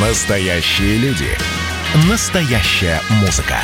[0.00, 1.26] Настоящие люди.
[2.08, 3.56] Настоящая музыка.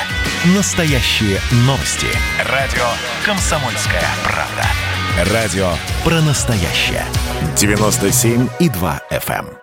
[0.56, 2.08] Настоящие новости.
[2.50, 2.82] Радио
[3.24, 5.32] «Комсомольская правда».
[5.32, 5.68] Радио
[6.02, 7.04] про настоящее.
[7.54, 9.46] 97,2 FM.
[9.46, 9.58] эм.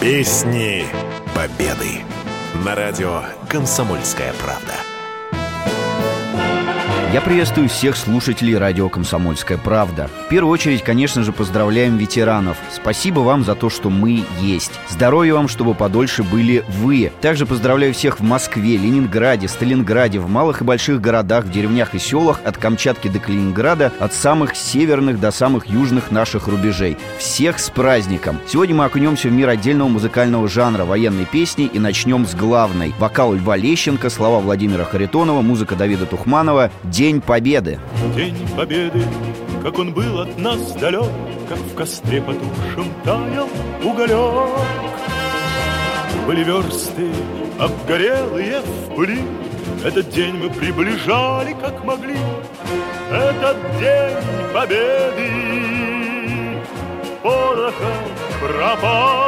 [0.00, 0.86] Песни
[1.34, 2.02] Победы.
[2.64, 4.93] На радио «Комсомольская правда».
[7.14, 10.10] Я приветствую всех слушателей радио «Комсомольская правда».
[10.26, 12.56] В первую очередь, конечно же, поздравляем ветеранов.
[12.72, 14.72] Спасибо вам за то, что мы есть.
[14.88, 17.12] Здоровья вам, чтобы подольше были вы.
[17.20, 22.00] Также поздравляю всех в Москве, Ленинграде, Сталинграде, в малых и больших городах, в деревнях и
[22.00, 26.96] селах, от Камчатки до Калининграда, от самых северных до самых южных наших рубежей.
[27.18, 28.40] Всех с праздником!
[28.48, 32.92] Сегодня мы окунемся в мир отдельного музыкального жанра военной песни и начнем с главной.
[32.98, 36.72] Вокал Льва Лещенко, слова Владимира Харитонова, музыка Давида Тухманова
[37.04, 37.78] «День Победы».
[38.16, 39.02] День Победы,
[39.62, 41.04] как он был от нас далек,
[41.50, 43.46] Как в костре потухшем таял
[43.82, 44.48] уголек.
[46.26, 47.10] Были версты,
[47.58, 49.20] обгорелые в пыли,
[49.84, 52.16] Этот день мы приближали, как могли.
[53.10, 55.28] Этот день Победы
[57.22, 58.08] порохом
[58.40, 59.23] пропах.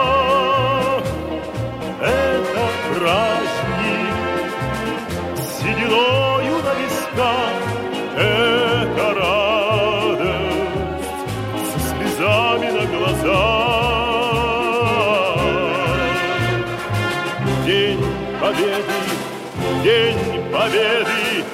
[20.67, 21.45] Победы,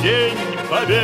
[0.00, 0.38] День
[0.70, 1.00] Победы.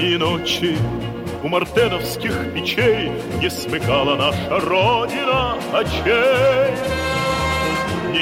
[0.00, 0.78] И ночи
[1.42, 3.12] у мартеновских печей
[3.42, 6.93] Не смыкала наша Родина очей.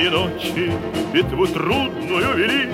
[0.03, 0.73] И ночи
[1.13, 2.69] битву трудную вели,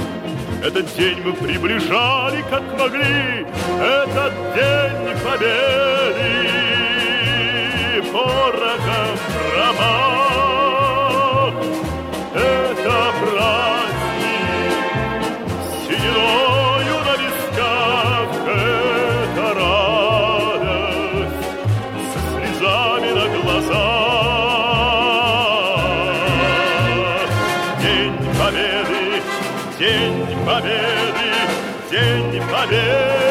[0.65, 3.45] Этот день мы приближали, как могли,
[3.79, 6.59] Этот день победы
[8.13, 9.19] порохом
[9.53, 11.55] промах.
[12.35, 14.73] Это праздник
[15.83, 21.47] сединою на висках, Это радость
[22.13, 24.08] со слезами на глазах.
[30.59, 30.81] Победы,
[31.89, 33.29] День Победы.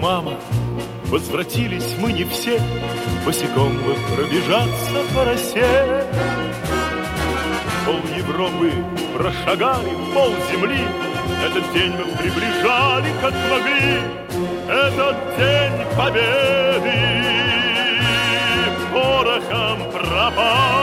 [0.00, 0.40] Мама,
[1.04, 2.58] возвратились мы не все,
[3.24, 5.99] Босиком мы пробежаться по росе.
[8.40, 8.72] Европы
[9.18, 10.80] прошагали, пол земли,
[11.44, 14.00] Этот день мы приближали, как могли,
[14.66, 16.94] Этот день победы.
[18.94, 20.79] Порохом пропах.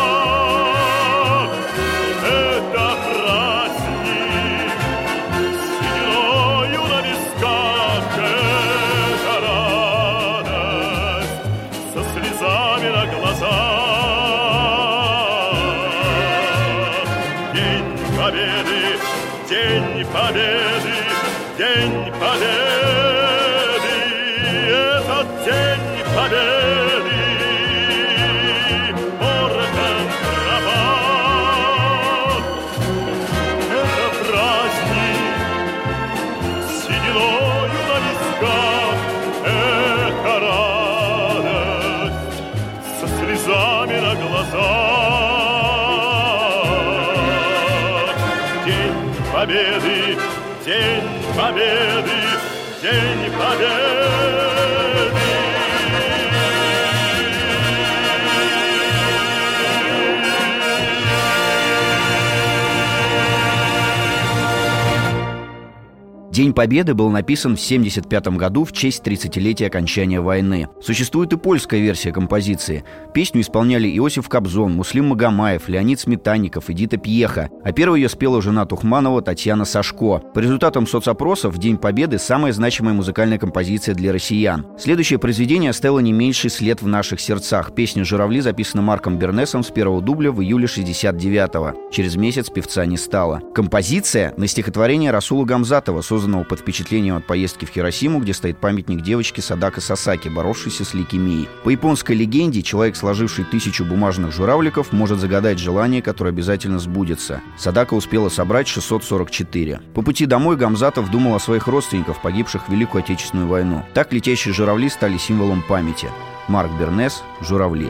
[66.37, 70.67] День Победы был написан в 1975 году в честь 30-летия окончания войны.
[70.79, 72.83] Существует и польская версия композиции.
[73.11, 77.49] Песню исполняли Иосиф Кобзон, Муслим Магомаев, Леонид Сметанников, Эдита Пьеха.
[77.63, 80.19] А первой ее спела жена Тухманова Татьяна Сашко.
[80.19, 84.67] По результатам соцопросов День Победы самая значимая музыкальная композиция для россиян.
[84.77, 87.73] Следующее произведение оставило не меньший след в наших сердцах.
[87.73, 91.89] Песня «Журавли» записана Марком Бернесом с первого дубля в июле 69-го.
[91.91, 93.41] Через месяц певца не стало.
[93.55, 99.01] Композиция на стихотворение Расула Гамзатова, созданного под впечатлением от поездки в Хиросиму, где стоит памятник
[99.01, 101.47] девочке Садака Сасаки, боровшейся с лейкемией.
[101.63, 107.41] По японской легенде, человек, сложивший тысячу бумажных журавликов, может загадать желание, которое обязательно сбудется.
[107.57, 109.79] Садака успела собрать 644.
[109.93, 113.83] По пути домой Гамзатов думал о своих родственниках, погибших в Великую Отечественную войну.
[113.93, 116.09] Так летящие журавли стали символом памяти.
[116.49, 117.89] Марк Бернес «Журавли».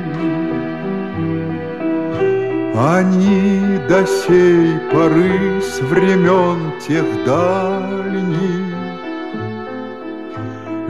[2.81, 8.75] они до сей поры с времен тех дальних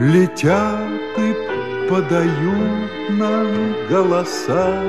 [0.00, 0.78] Летят
[1.18, 3.46] и подают нам
[3.90, 4.82] голоса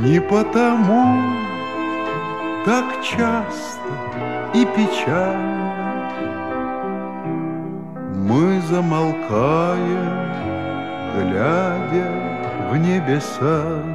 [0.00, 1.20] Не потому
[2.64, 3.90] так часто
[4.54, 5.62] и печально
[8.14, 10.22] Мы замолкаем,
[11.18, 12.32] глядя
[12.70, 13.91] в небеса.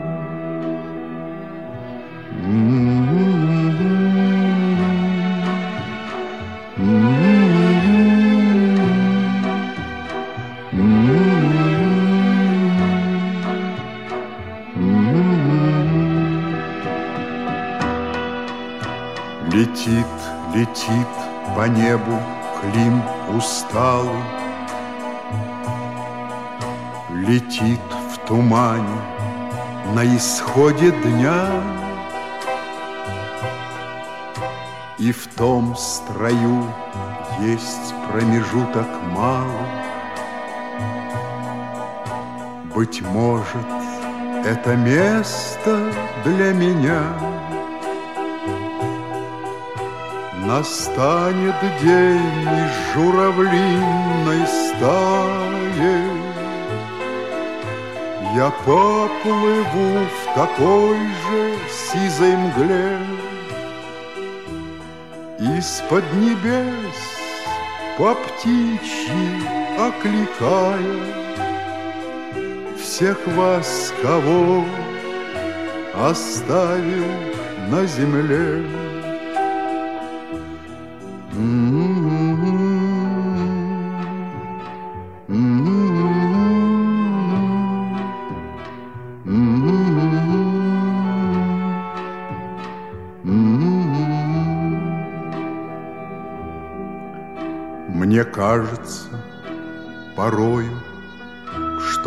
[19.51, 20.05] Летит,
[20.55, 21.07] летит
[21.53, 22.17] по небу
[22.61, 23.03] Клим
[23.35, 24.23] усталый,
[27.09, 27.81] Летит
[28.13, 29.01] в тумане
[29.93, 31.76] на исходе дня
[35.07, 36.65] И в том строю
[37.39, 39.65] есть промежуток мало
[42.75, 43.69] Быть может,
[44.45, 45.93] это место
[46.25, 47.03] для меня.
[50.45, 56.01] Настанет день из журавлиной стаи.
[58.35, 61.55] Я поплыву в такой же
[61.93, 63.16] сизой мгле
[65.57, 66.99] Из-под небес
[67.97, 69.41] по птичьи
[69.79, 70.77] окликая
[72.77, 74.63] Всех вас, кого
[75.95, 77.07] оставил
[77.71, 78.86] на земле.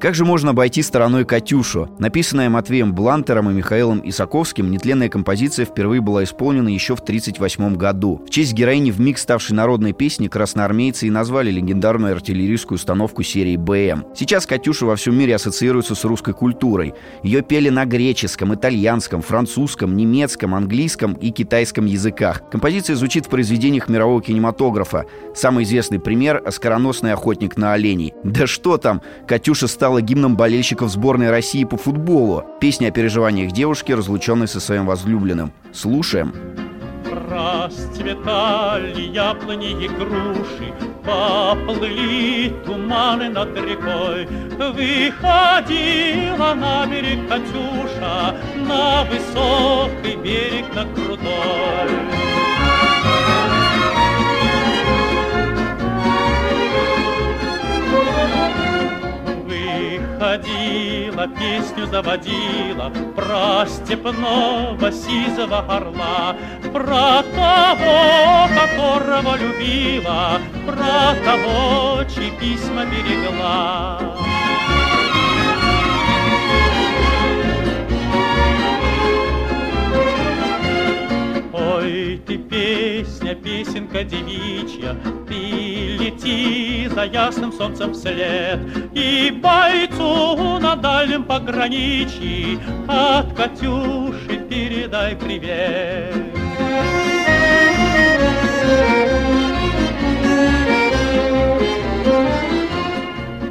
[0.00, 1.90] Как же можно обойти стороной «Катюшу»?
[1.98, 8.22] Написанная Матвеем Блантером и Михаилом Исаковским, нетленная композиция впервые была исполнена еще в 1938 году.
[8.24, 13.56] В честь героини в миг ставшей народной песни красноармейцы и назвали легендарную артиллерийскую установку серии
[13.56, 14.04] БМ.
[14.14, 16.94] Сейчас «Катюша» во всем мире ассоциируется с русской культурой.
[17.24, 22.44] Ее пели на греческом, итальянском, французском, немецком, английском и китайском языках.
[22.52, 25.06] Композиция звучит в произведениях мирового кинематографа.
[25.34, 28.14] Самый известный пример— «Оскароносный охотник на оленей».
[28.22, 32.44] Да что там, «Катюша» стала стала гимном болельщиков сборной России по футболу.
[32.60, 35.50] Песня о переживаниях девушки, разлученной со своим возлюбленным.
[35.72, 36.34] Слушаем.
[37.30, 44.28] Расцветали яблони и груши, Поплыли туманы над рекой.
[44.58, 52.28] Выходила на берег Катюша, На высокий берег, на крутой.
[60.18, 66.36] Ходила, песню заводила Про степного сизого орла,
[66.72, 74.07] Про того, которого любила, Про того, чьи письма берегла.
[83.34, 88.60] Песня, песенка девичья, Ты лети за ясным солнцем вслед,
[88.94, 96.14] И бойцу на дальнем пограничье От Катюши передай привет.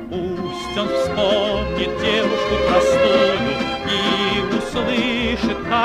[0.10, 2.26] Пусть он вспомнит девушку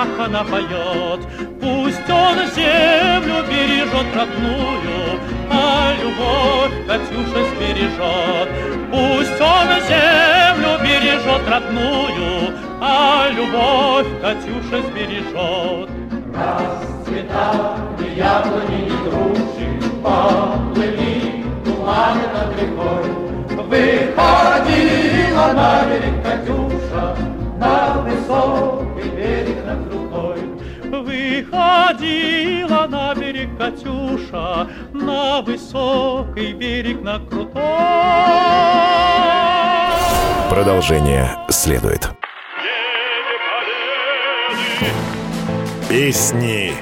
[0.02, 1.20] как она поет,
[1.60, 8.48] Пусть он землю бережет родную, А любовь Катюша сбережет.
[8.90, 15.90] Пусть он землю бережет родную, А любовь Катюша сбережет.
[16.34, 19.68] Расцветали яблони и груши,
[20.02, 23.06] Поплыли туманы над рекой.
[23.68, 27.16] Выходила на берег Катюша,
[27.62, 29.76] На высокий берег на
[31.00, 37.62] Выходила на берег Катюша, на высокий берег, на крутой.
[40.50, 42.10] Продолжение следует.
[45.88, 46.72] Песни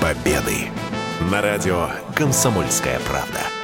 [0.00, 0.70] Победы.
[1.30, 3.59] На радио «Комсомольская правда».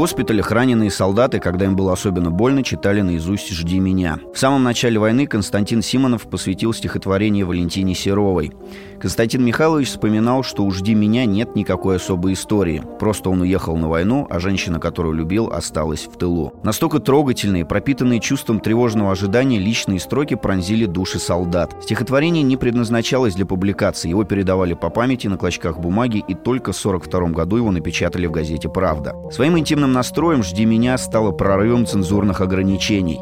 [0.00, 4.18] Госпиталях раненые солдаты, когда им было особенно больно, читали наизусть «Жди меня».
[4.32, 8.50] В самом начале войны Константин Симонов посвятил стихотворение Валентине Серовой.
[8.98, 12.82] Константин Михайлович вспоминал, что у «Жди меня» нет никакой особой истории.
[12.98, 16.54] Просто он уехал на войну, а женщина, которую любил, осталась в тылу.
[16.62, 21.76] Настолько трогательные, пропитанные чувством тревожного ожидания, личные строки пронзили души солдат.
[21.82, 26.80] Стихотворение не предназначалось для публикации, его передавали по памяти на клочках бумаги, и только в
[26.80, 29.14] 1942 году его напечатали в газете «Правда».
[29.30, 33.20] Своим интимным Музыкальным настроем «Жди меня» стало прорывом цензурных ограничений.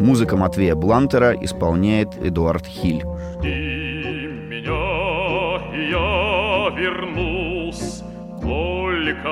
[0.00, 3.04] Музыка Матвея Блантера исполняет Эдуард Хиль.
[3.38, 8.02] Жди меня, я вернусь,
[8.42, 9.28] только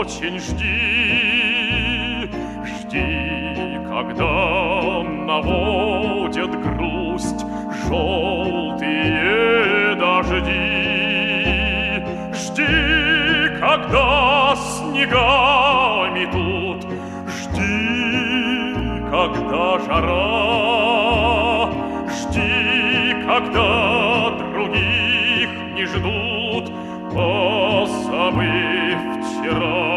[0.00, 2.28] очень жди.
[2.66, 7.44] Жди, когда наводят грусть
[7.86, 9.14] желтые
[9.94, 10.88] дожди.
[12.34, 12.72] Жди,
[13.60, 14.17] когда
[14.58, 15.58] снега
[19.10, 21.70] когда жара,
[22.08, 26.66] жди, когда других не ждут,
[27.12, 29.88] позабыв вчера.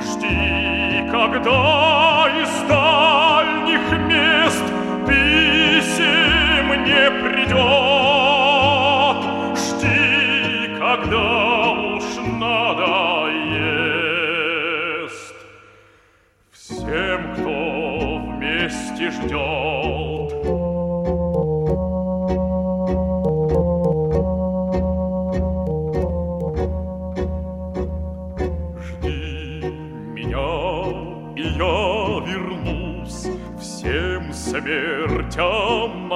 [0.00, 1.95] Жди, когда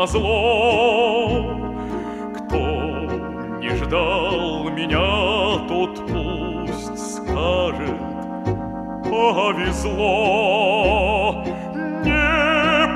[0.01, 1.45] на зло.
[2.35, 2.57] Кто
[3.61, 8.01] не ждал меня, тот пусть скажет,
[9.05, 10.25] повезло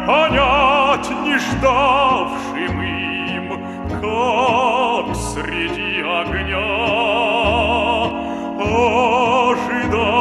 [0.06, 3.46] понять не ждавшим им,
[4.00, 6.68] как среди огня.
[9.50, 10.20] Ожиданием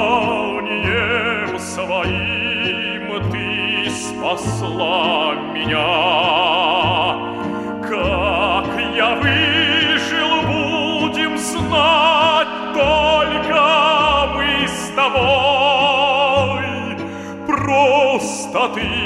[1.60, 3.46] своим ты
[3.90, 6.33] спасла меня.
[18.70, 19.03] Ты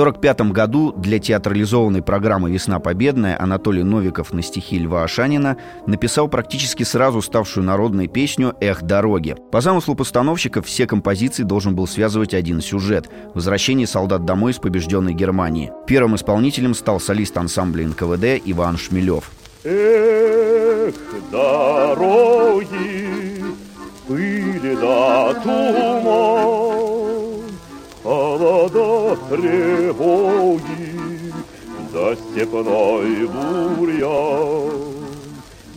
[0.00, 6.84] 1945 году для театрализованной программы «Весна победная» Анатолий Новиков на стихи Льва Ашанина написал практически
[6.84, 9.36] сразу ставшую народной песню «Эх, дороги».
[9.52, 15.12] По замыслу постановщиков все композиции должен был связывать один сюжет– возвращение солдат домой из побежденной
[15.12, 15.70] Германии.
[15.86, 19.30] Первым исполнителем стал солист ансамбля НКВД Иван Шмелев.
[19.64, 20.94] Эх,
[21.30, 22.70] дороги,
[24.08, 26.49] пыли да туман,
[29.30, 31.32] тревоги,
[31.92, 34.70] да степной бурьян.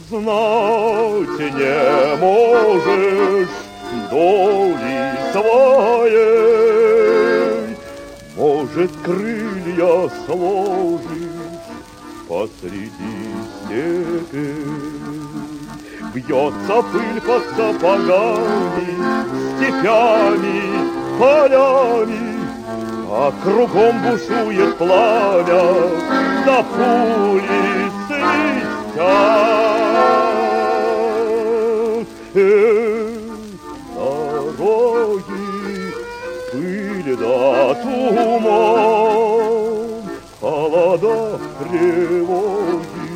[0.09, 3.49] Знать не можешь
[4.09, 6.43] доли своей,
[8.35, 11.61] Может, крылья сложишь
[12.27, 13.17] посреди
[13.65, 14.49] степи.
[16.13, 18.93] Бьется пыль под сапогами,
[19.57, 20.57] степями,
[21.19, 22.32] полями,
[23.15, 25.65] А кругом бушует пламя,
[26.47, 29.03] да пули свистят.
[32.33, 33.17] Эх,
[34.57, 35.45] дороги,
[36.51, 38.49] пыль да туман,
[40.41, 41.17] Холода
[41.59, 43.09] тревоги,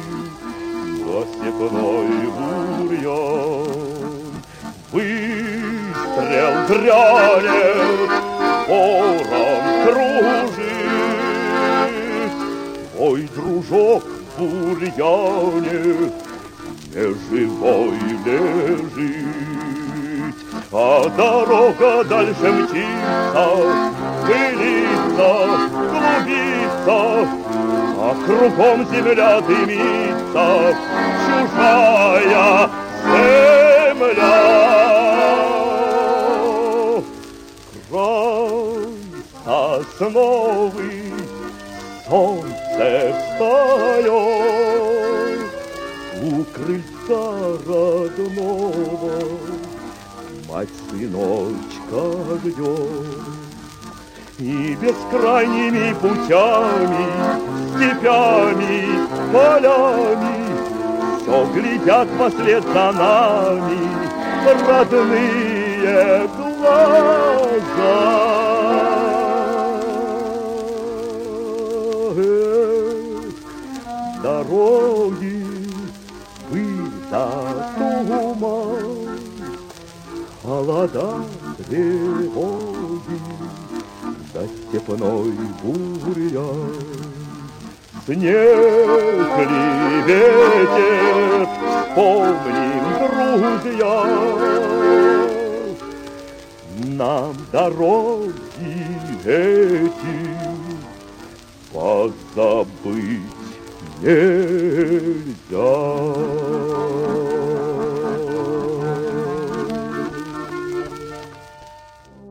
[1.33, 3.65] степной бурьян.
[4.91, 8.11] Выстрел грянет,
[8.67, 9.36] ворон
[13.37, 14.03] дружок
[14.37, 16.11] в бурьяне
[16.93, 19.25] неживой лежит.
[20.71, 23.45] А дорога дальше мчится,
[24.25, 25.31] пылится,
[25.91, 26.99] клубится,
[27.99, 30.47] А кругом земля дымится,
[31.25, 32.69] чужая
[33.93, 34.47] земля.
[37.89, 38.37] Край
[39.97, 41.13] сосновый,
[42.07, 45.39] солнце встает,
[46.23, 49.21] У крыльца родного
[50.49, 52.01] мать сыночка
[52.43, 53.21] ждет.
[54.39, 57.05] И бескрайними путями,
[57.69, 58.75] степями,
[59.33, 60.37] полями
[61.21, 63.81] Все глядят вслед за нами
[64.67, 68.46] родные глаза.
[74.47, 75.43] Дороги,
[77.11, 79.19] да туман,
[80.43, 81.15] Холода,
[81.57, 83.19] тревоги,
[84.33, 86.73] да степной бурьян.
[88.05, 89.63] Снег ли
[90.05, 91.47] ветер,
[91.89, 92.85] вспомним,
[93.63, 93.97] друзья,
[96.85, 98.33] Нам дороги
[99.25, 100.17] эти
[101.73, 103.46] позабыть
[104.01, 105.57] нельзя.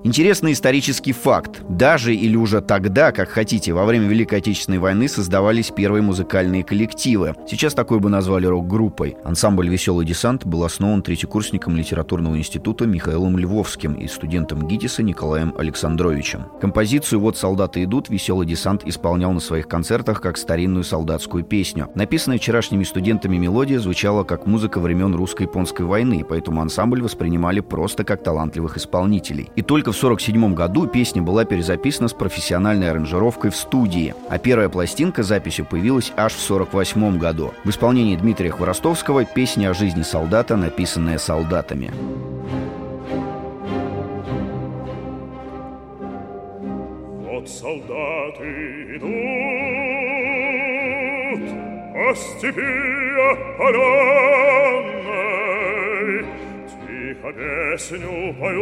[0.07, 1.63] Интересный исторический факт.
[1.69, 7.35] Даже или уже тогда, как хотите, во время Великой Отечественной войны создавались первые музыкальные коллективы.
[7.49, 9.17] Сейчас такой бы назвали рок-группой.
[9.25, 16.45] Ансамбль «Веселый десант» был основан третьекурсником литературного института Михаилом Львовским и студентом ГИТИСа Николаем Александровичем.
[16.61, 21.89] Композицию «Вот солдаты идут» «Веселый десант» исполнял на своих концертах как старинную солдатскую песню.
[21.97, 28.23] Написанная вчерашними студентами мелодия звучала как музыка времен русско-японской войны, поэтому ансамбль воспринимали просто как
[28.23, 29.51] талантливых исполнителей.
[29.57, 34.69] И только в 1947 году песня была перезаписана с профессиональной аранжировкой в студии, а первая
[34.69, 37.55] пластинка с записью появилась аж в 1948 году.
[37.65, 41.91] В исполнении Дмитрия Хворостовского песня о жизни солдата, написанная солдатами.
[47.25, 49.11] Вот солдаты идут,
[51.95, 53.37] по степи Тихо
[57.34, 58.62] песню поет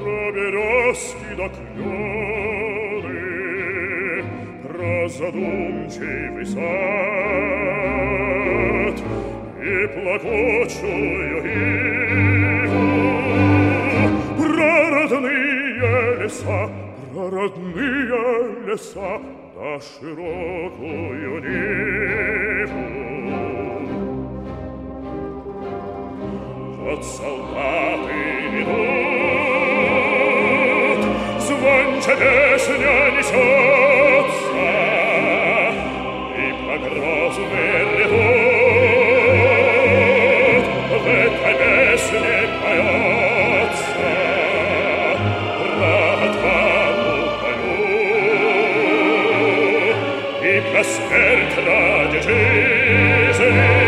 [0.00, 3.14] Про березки до клены
[4.62, 6.66] Про задумчивый сад
[9.62, 11.38] И плакучую
[12.64, 12.86] иву
[14.38, 16.60] Про родные леса
[17.12, 18.16] Про родные
[18.66, 19.20] леса
[19.56, 23.19] на широкую ниву.
[26.90, 28.12] Вот солдаты
[28.60, 29.86] идут,
[31.40, 34.66] звонча песня несется,
[36.36, 38.66] и по грозным летут,
[40.90, 44.08] в этой песне поется
[45.78, 47.76] про отвагу мою
[50.42, 53.79] и про смерть ради жизни,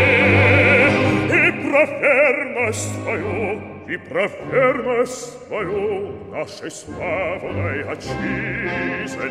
[3.13, 9.29] верность твою, и про верность твою нашей славной отчизне.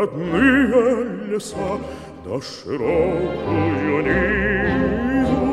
[0.00, 1.78] Родные леса,
[2.24, 5.50] да широкую ниву.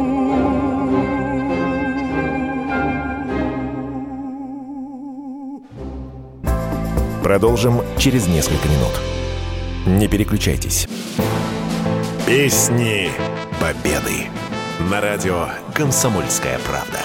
[7.23, 8.93] Продолжим через несколько минут.
[9.85, 10.87] Не переключайтесь.
[12.25, 13.09] Песни
[13.59, 14.29] Победы.
[14.89, 16.99] На радио «Комсомольская правда».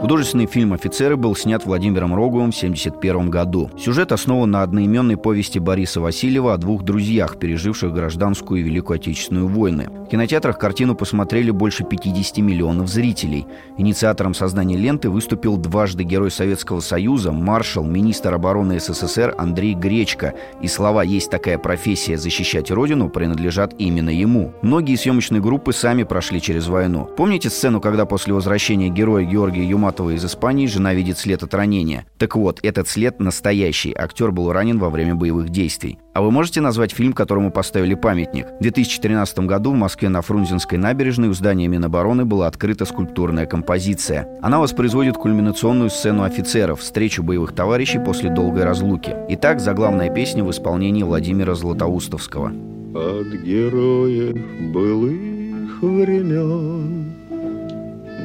[0.00, 3.70] Художественный фильм «Офицеры» был снят Владимиром Роговым в 1971 году.
[3.78, 9.46] Сюжет основан на одноименной повести Бориса Васильева о двух друзьях, переживших гражданскую и Великую Отечественную
[9.46, 9.88] войны.
[10.06, 13.46] В кинотеатрах картину посмотрели больше 50 миллионов зрителей.
[13.76, 20.32] Инициатором создания ленты выступил дважды Герой Советского Союза, маршал, министр обороны СССР Андрей Гречко.
[20.62, 24.54] И слова «Есть такая профессия– защищать Родину» принадлежат именно ему.
[24.62, 27.04] Многие съемочные группы сами прошли через войну.
[27.18, 32.06] Помните сцену, когда после возвращения героя Георгия Юматова из Испании жена видит след от ранения?
[32.18, 33.92] Так вот, этот след настоящий.
[33.92, 35.98] Актер был ранен во время боевых действий.
[36.14, 38.46] А вы можете назвать фильм, которому поставили памятник?
[38.58, 44.28] В 2013 году в Москве на Фрунзенской набережной у здания Минобороны была открыта скульптурная композиция.
[44.42, 49.14] Она воспроизводит кульминационную сцену офицеров, встречу боевых товарищей после долгой разлуки.
[49.30, 52.48] Итак, заглавная песня в исполнении Владимира Златоустовского.
[52.94, 54.36] От героев
[54.72, 57.19] былых времен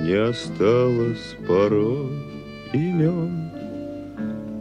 [0.05, 2.11] Не осталось порой
[2.73, 3.49] имен.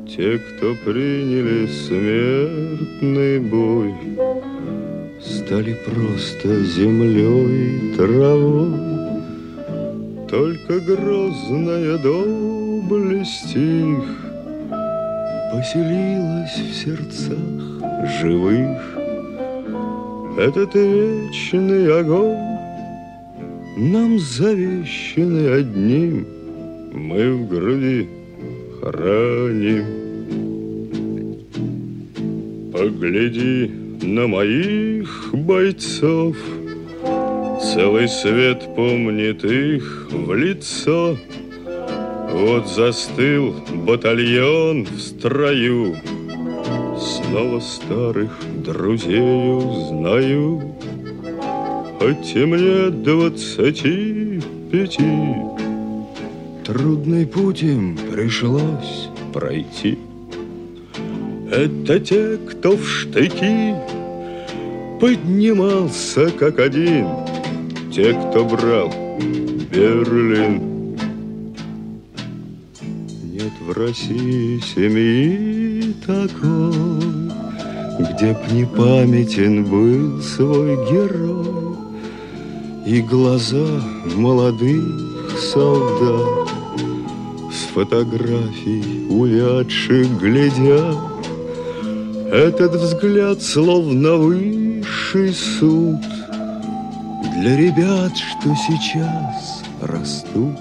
[0.09, 3.94] Те, кто приняли смертный бой
[5.20, 8.72] Стали просто землей травой.
[10.30, 14.04] Только грозная доблесть их
[15.52, 18.80] Поселилась в сердцах живых.
[20.38, 22.53] Этот вечный огонь
[23.76, 26.26] Нам завещанный одним.
[26.92, 28.08] Мы в груди
[28.80, 29.84] храним.
[32.72, 36.37] Погляди на моих бойцов.
[37.60, 41.16] Целый свет помнит их в лицо.
[42.30, 43.56] Вот застыл
[43.87, 45.96] батальон в строю.
[46.96, 48.30] Снова старых
[48.64, 50.73] друзей узнаю
[52.06, 54.38] И мне двадцати
[54.70, 55.36] пяти
[56.62, 59.98] Трудный путь им пришлось пройти
[61.50, 63.74] Это те, кто в штыки
[65.00, 67.06] поднимался как один,
[67.90, 68.92] те, кто брал
[69.72, 70.96] Берлин.
[73.32, 76.74] Нет в России семьи такой,
[77.98, 81.63] где б не памятен был свой герой
[82.87, 83.83] И глаза
[84.14, 86.49] молодых солдат
[87.51, 90.97] С фотографий увядших глядят
[92.31, 96.01] Этот взгляд словно высший суд
[97.38, 100.59] Для ребят, что сейчас растут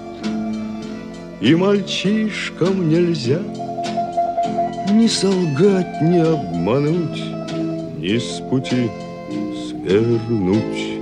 [1.40, 3.40] И мальчишкам нельзя
[4.90, 7.22] ни солгать, ни обмануть,
[7.98, 8.90] ни с пути
[9.68, 10.93] свернуть.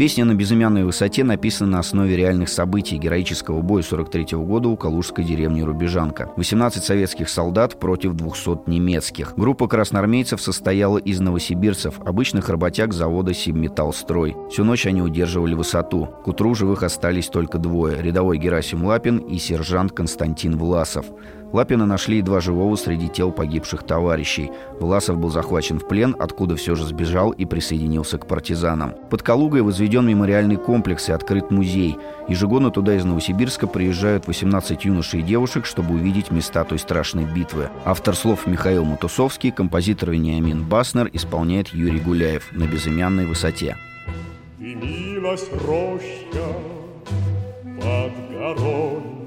[0.00, 4.76] Песня «На безымянной высоте» написана на основе реальных событий героического боя 43 -го года у
[4.78, 6.30] калужской деревни Рубежанка.
[6.38, 9.34] 18 советских солдат против 200 немецких.
[9.36, 14.34] Группа красноармейцев состояла из новосибирцев, обычных работяг завода «Сибметаллстрой».
[14.50, 16.08] Всю ночь они удерживали высоту.
[16.24, 21.04] К утру живых остались только двое– рядовой Герасим Лапин и сержант Константин Власов.
[21.52, 24.50] Лапина нашли едва живого среди тел погибших товарищей.
[24.78, 28.94] Власов был захвачен в плен, откуда все же сбежал и присоединился к партизанам.
[29.10, 31.96] Под Калугой возведен мемориальный комплекс и открыт музей.
[32.28, 37.68] Ежегодно туда из Новосибирска приезжают 18 юношей и девушек, чтобы увидеть места той страшной битвы.
[37.84, 43.76] Автор слов Михаил Матусовский, композитор Вениамин Баснер исполняет Юрий Гуляев на безымянной высоте.
[44.58, 46.46] Дымилась роща
[47.80, 49.19] под горой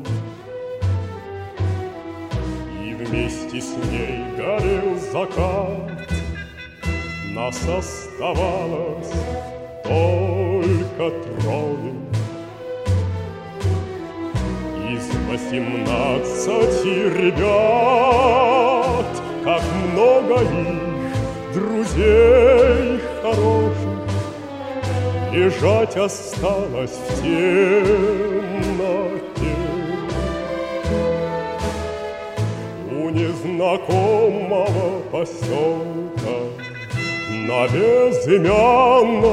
[3.14, 6.10] вместе с ней горел закат.
[7.30, 9.14] Нас оставалось
[9.84, 11.94] только трое.
[14.90, 19.06] Из восемнадцати ребят,
[19.44, 21.14] как много их
[21.54, 23.94] друзей хороших,
[25.32, 28.53] Лежать осталось в темноте.
[33.64, 36.38] Незнакомого поселка
[37.48, 39.24] На безымянной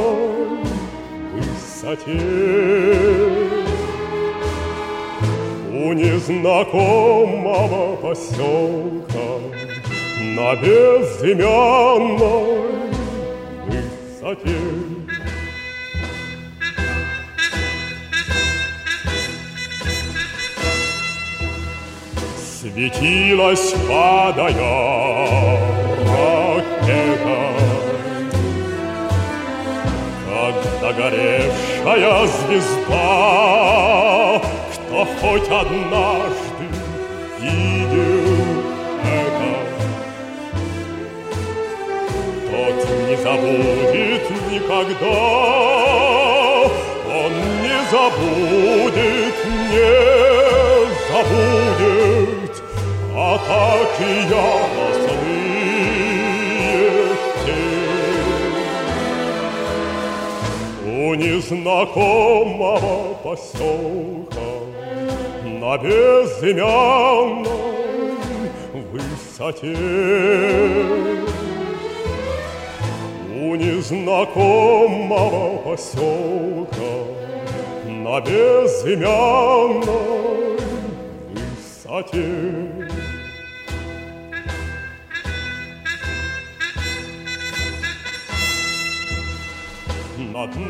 [1.34, 2.20] высоте.
[5.72, 7.16] У незнакомого
[7.96, 9.30] поселка
[10.20, 12.20] На безымянной
[13.66, 14.58] высоте
[22.80, 24.54] Светилась, падая
[26.16, 27.40] ракета,
[30.24, 33.02] Как загоревшая звезда,
[34.72, 36.49] Кто хоть однажды
[61.50, 64.50] незнакомого поселка
[65.44, 67.48] на безымянной
[68.92, 69.76] высоте.
[73.42, 76.92] У незнакомого поселка
[77.86, 79.80] на безымянной
[81.34, 82.89] высоте.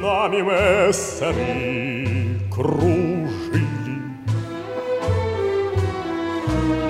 [0.01, 4.01] Нами мессеры кружили.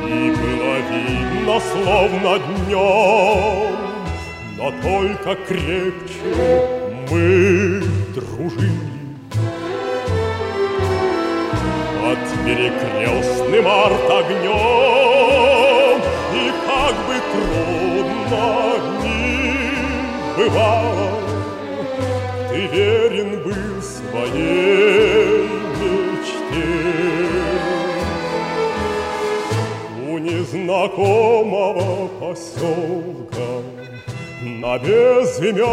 [0.06, 3.76] И было видно, словно днем
[4.56, 6.30] Но только крепче
[7.10, 7.82] мы
[8.14, 8.88] дружили.
[12.00, 15.98] Под перекрестным арт-огнем
[16.34, 18.46] И как бы трудно
[19.04, 19.22] ни
[20.36, 21.09] бывало
[24.08, 25.48] своей
[25.80, 26.70] мечте.
[30.08, 33.50] У незнакомого поселка
[34.42, 35.66] на безымянной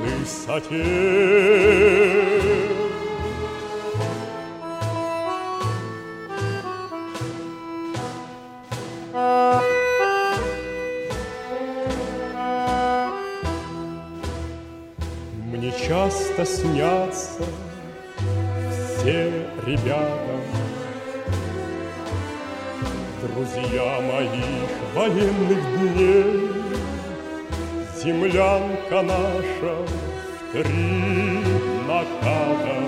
[0.00, 0.80] высоте.
[16.40, 17.42] Часто снятся
[18.98, 19.32] все
[19.66, 20.40] ребята.
[23.22, 26.50] друзья моих военных дней.
[28.02, 31.44] Землянка наша в три
[31.86, 32.78] наката,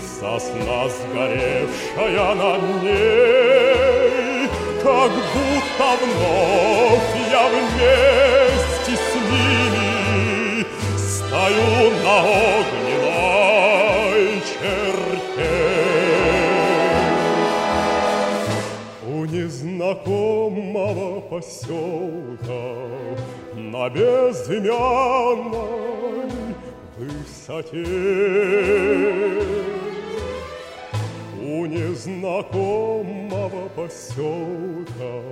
[0.00, 4.48] Сосна сгоревшая над ней,
[4.82, 9.95] Как будто вновь я вместе с ними
[11.46, 12.16] Стою на
[12.58, 15.56] огненной черте.
[19.06, 22.64] У незнакомого поселка
[23.54, 25.54] На безымянной
[26.96, 27.86] высоте
[31.40, 35.22] У незнакомого поселка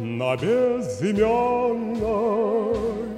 [0.00, 3.17] На безымянной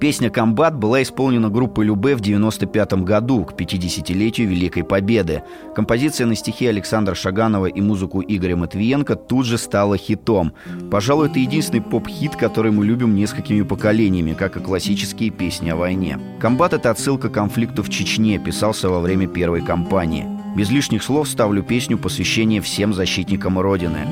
[0.00, 5.42] Песня «Комбат» была исполнена группой Любе в 95 году, к 50-летию Великой Победы.
[5.74, 10.54] Композиция на стихи Александра Шаганова и музыку Игоря Матвиенко тут же стала хитом.
[10.90, 16.18] Пожалуй, это единственный поп-хит, который мы любим несколькими поколениями, как и классические песни о войне.
[16.40, 20.26] «Комбат»— это отсылка к конфликту в Чечне, писался во время первой кампании.
[20.56, 24.06] Без лишних слов ставлю песню посвящение всем защитникам Родины.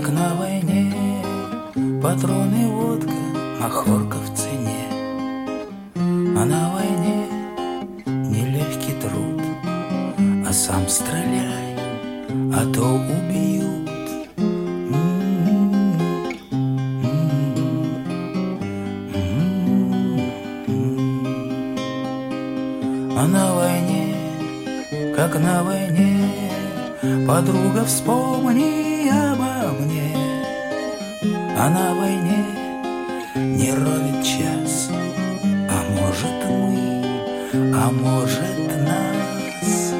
[0.00, 0.94] Как на войне,
[2.02, 3.12] патроны, водка,
[3.60, 4.86] махорка в цене.
[5.94, 7.26] А на войне
[8.06, 9.42] нелегкий труд,
[10.46, 11.76] а сам стреляй,
[12.54, 13.90] а то убьют.
[23.18, 26.30] А на войне, как на войне,
[27.26, 28.89] Подруга, вспомни
[29.80, 30.16] обо мне
[31.56, 32.44] А на войне
[33.34, 34.88] не ровит час.
[35.68, 37.04] А может мы,
[37.74, 39.92] а может нас.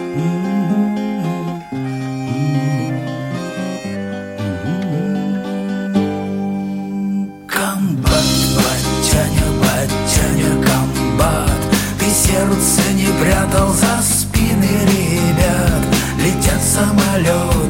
[7.47, 11.61] Комбат, батяня, батяня, комбат.
[11.99, 15.85] Ты сердце не прятал за спины ребят.
[16.19, 17.70] Летят самолеты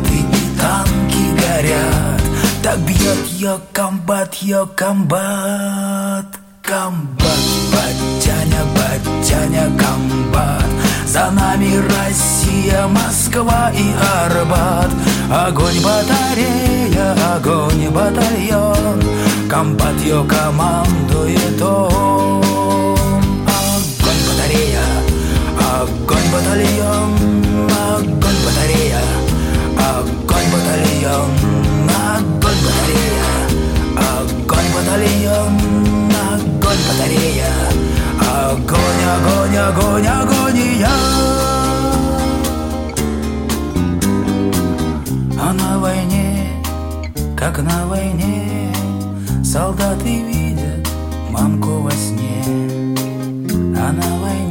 [3.41, 6.27] ее комбат, ее комбат.
[6.63, 7.41] Комбат,
[7.73, 10.67] батяня, батяня, комбат.
[11.07, 14.91] За нами Россия, Москва и Арбат.
[15.33, 19.03] Огонь батарея, огонь батальон.
[19.49, 22.45] Комбат ее командует он.
[23.47, 24.85] Огонь батарея,
[25.81, 27.15] огонь батальон.
[27.89, 29.03] Огонь батарея,
[29.79, 31.50] огонь батальон
[39.15, 40.89] огонь, огонь, огонь, агония
[45.39, 46.49] А на войне,
[47.37, 48.73] как на войне
[49.43, 50.89] Солдаты видят
[51.31, 52.45] мамку во сне.
[53.77, 54.50] А на войне,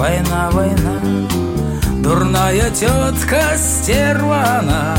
[0.00, 1.00] война, война
[2.02, 4.96] Дурная тетка стервана.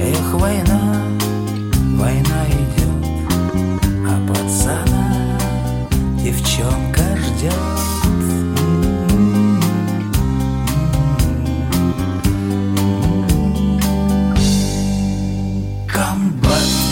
[0.00, 1.02] Эх, война,
[1.96, 3.26] война идет
[4.06, 5.38] А пацана
[6.22, 7.52] девчонка ждет.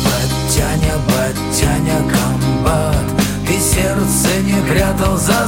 [0.06, 3.06] Батяня, батяня, комбат
[3.46, 5.46] Ты сердце не прятал за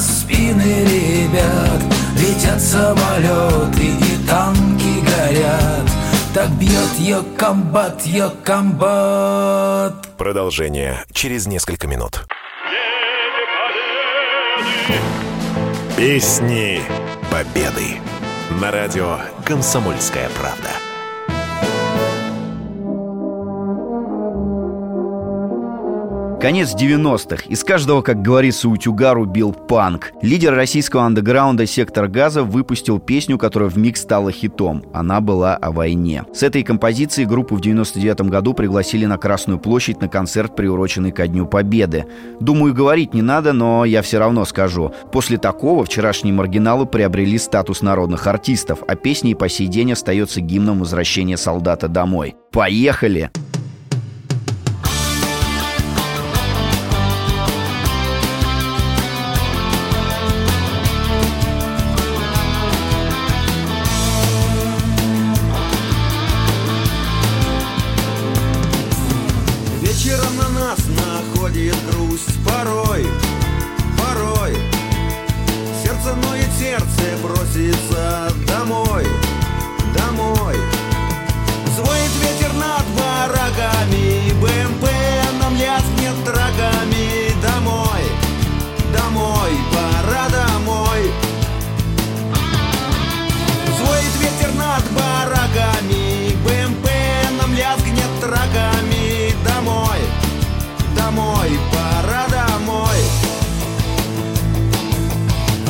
[0.48, 1.82] спины ребят
[2.16, 5.90] Летят самолеты и танки горят
[6.34, 12.26] Так бьет ее комбат, ее комбат Продолжение через несколько минут.
[15.96, 16.80] Песни
[17.30, 18.00] Победы.
[18.60, 20.87] На радио «Комсомольская правда».
[26.40, 27.46] Конец 90-х.
[27.48, 30.12] Из каждого, как говорится, утюга рубил панк.
[30.22, 34.84] Лидер российского андеграунда «Сектор газа» выпустил песню, которая вмиг стала хитом.
[34.94, 36.26] Она была о войне.
[36.32, 41.26] С этой композицией группу в 99 году пригласили на Красную площадь на концерт, приуроченный ко
[41.26, 42.06] Дню Победы.
[42.38, 44.94] Думаю, говорить не надо, но я все равно скажу.
[45.10, 50.40] После такого вчерашние маргиналы приобрели статус народных артистов, а песня и по сей день остается
[50.40, 52.36] гимном возвращения солдата домой.
[52.52, 53.32] Поехали!
[98.28, 99.98] Траками Домой,
[100.94, 102.98] домой, пора домой.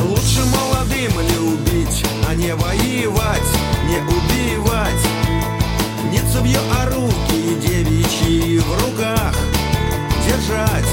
[0.03, 3.51] Лучше молодым любить, а не воевать,
[3.87, 5.05] не убивать.
[6.11, 9.33] Не цевье, а руки девичьи в руках.
[10.27, 10.89] Держать.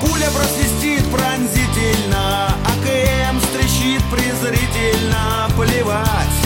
[0.00, 5.48] Пуля просвистит пронзительно, АКМ стрещит презрительно.
[5.56, 6.38] Плевать,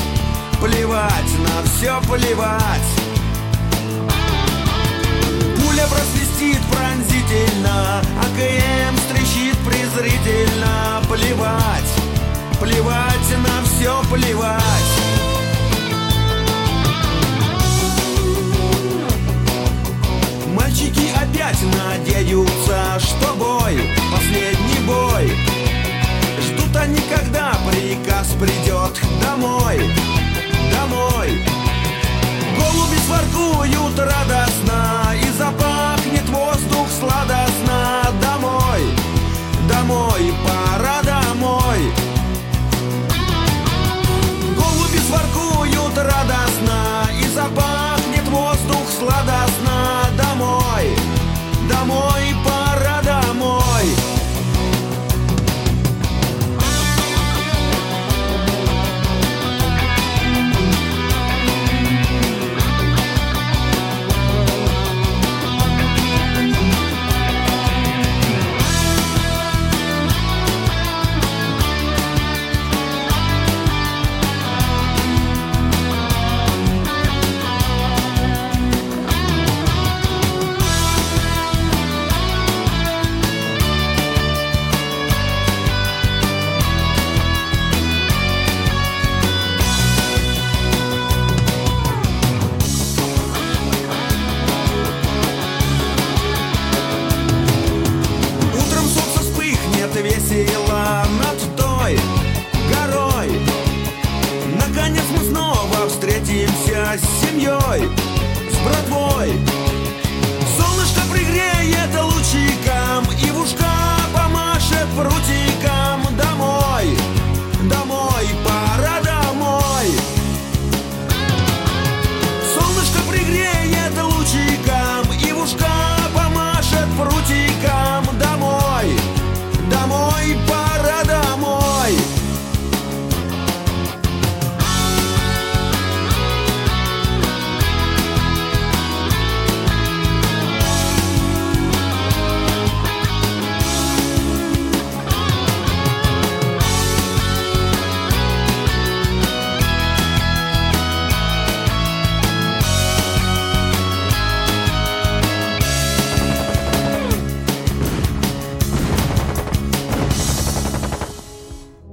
[0.60, 3.01] плевать, на все плевать
[5.82, 11.02] Пуля просвистит пронзительно, АКМ стрещит презрительно.
[11.08, 11.92] Плевать,
[12.60, 14.60] плевать, на все плевать.
[20.54, 25.32] Мальчики опять надеются, что бой, последний бой.
[26.40, 29.90] Ждут они, когда приказ придет домой,
[30.72, 31.61] домой
[32.72, 38.02] Голуби своркуют радостно И запахнет воздух сладостно.
[38.22, 38.82] Домой,
[39.68, 41.92] домой, пора домой.
[44.56, 49.51] Голуби своркуют радостно И запахнет воздух сладостно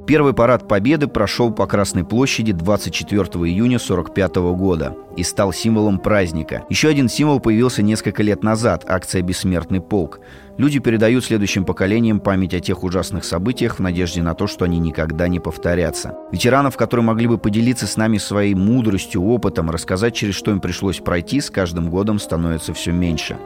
[0.10, 6.64] Первый парад Победы прошел по Красной площади 24 июня 1945 года и стал символом праздника.
[6.68, 10.20] Еще один символ появился несколько лет назад– акция «Бессмертный полк».
[10.58, 14.80] Люди передают следующим поколениям память о тех ужасных событиях в надежде на то, что они
[14.80, 16.16] никогда не повторятся.
[16.32, 20.98] Ветеранов, которые могли бы поделиться с нами своей мудростью, опытом, рассказать, через что им пришлось
[20.98, 23.38] пройти, с каждым годом становится все меньше.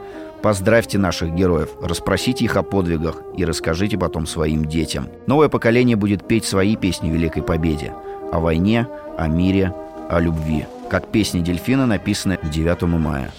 [0.44, 5.08] Поздравьте наших героев, расспросите их о подвигах и расскажите потом своим детям.
[5.26, 7.94] Новое поколение будет петь свои песни Великой Победе.
[8.30, 8.86] О войне,
[9.16, 9.74] о мире,
[10.10, 10.66] о любви.
[10.90, 13.32] Как песня дельфина написана к 9 мая.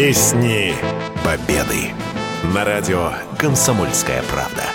[0.00, 0.72] Песни
[1.22, 1.92] Победы.
[2.54, 4.69] На радио «Комсомольская правда».